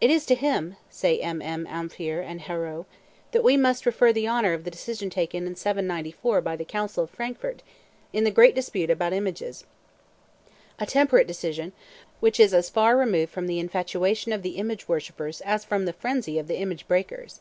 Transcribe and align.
"It 0.00 0.10
is 0.10 0.26
to 0.26 0.34
him," 0.34 0.74
say 0.90 1.20
M.M. 1.20 1.64
Ampere 1.68 2.20
and 2.20 2.40
Haureau, 2.40 2.86
"that 3.30 3.44
we 3.44 3.56
must 3.56 3.86
refer 3.86 4.12
the 4.12 4.26
honor 4.26 4.52
of 4.52 4.64
the 4.64 4.70
decision 4.72 5.10
taken 5.10 5.46
in 5.46 5.54
794 5.54 6.40
by 6.40 6.56
the 6.56 6.64
Council 6.64 7.04
of 7.04 7.10
Frankfort 7.10 7.62
in 8.12 8.24
the 8.24 8.32
great 8.32 8.56
dispute 8.56 8.90
about 8.90 9.12
images; 9.12 9.62
a 10.80 10.86
temperate 10.86 11.28
decision 11.28 11.72
which 12.18 12.40
is 12.40 12.52
as 12.52 12.68
far 12.68 12.96
removed 12.96 13.30
from 13.30 13.46
the 13.46 13.60
infatuation 13.60 14.32
of 14.32 14.42
the 14.42 14.56
image 14.56 14.88
worshippers 14.88 15.40
as 15.42 15.64
from 15.64 15.84
the 15.84 15.92
frenzy 15.92 16.36
of 16.36 16.48
the 16.48 16.56
image 16.58 16.88
breakers." 16.88 17.38